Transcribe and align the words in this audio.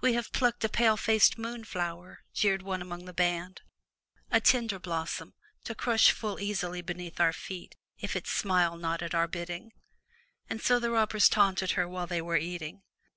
*'We 0.00 0.12
have 0.14 0.32
plucked 0.32 0.62
a 0.62 0.68
pale 0.68 0.96
faced 0.96 1.38
moon 1.38 1.64
flower!'' 1.64 2.20
jeered 2.32 2.62
one 2.62 2.80
among 2.80 3.04
the 3.04 3.12
band. 3.12 3.62
'*A 4.30 4.40
tender 4.40 4.78
blossom, 4.78 5.34
to 5.64 5.74
crush 5.74 6.12
full 6.12 6.38
easily 6.38 6.82
beneath 6.82 7.18
our 7.18 7.32
feet 7.32 7.74
if 7.98 8.14
it 8.14 8.28
smile 8.28 8.76
not 8.76 9.02
at 9.02 9.12
our 9.12 9.26
bidding." 9.26 9.72
And 10.48 10.62
so 10.62 10.78
the 10.78 10.92
robbers 10.92 11.28
taunted 11.28 11.72
her 11.72 11.88
while 11.88 12.06
they 12.06 12.22
were 12.22 12.36
eating. 12.36 12.82